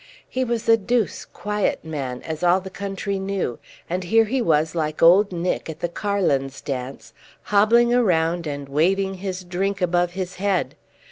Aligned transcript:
He 0.27 0.43
was 0.43 0.67
a 0.67 0.77
douce, 0.77 1.25
quiet 1.25 1.85
man, 1.85 2.23
as 2.23 2.41
all 2.41 2.59
the 2.59 2.71
country 2.71 3.19
knew, 3.19 3.59
and 3.87 4.03
here 4.03 4.25
he 4.25 4.41
was 4.41 4.73
like 4.73 5.03
old 5.03 5.31
Nick 5.31 5.69
at 5.69 5.79
the 5.79 5.87
carlin's 5.89 6.59
dance, 6.59 7.13
hobbling 7.43 7.93
around 7.93 8.47
and 8.47 8.67
waving 8.67 9.13
his 9.21 9.43
drink 9.43 9.79
above 9.79 10.13
his 10.13 10.37
head. 10.37 10.73